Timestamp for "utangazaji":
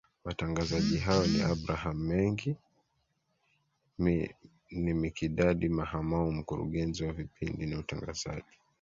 7.79-8.57